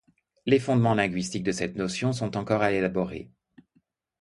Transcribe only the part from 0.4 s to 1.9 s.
Les fondements linguistiques de cette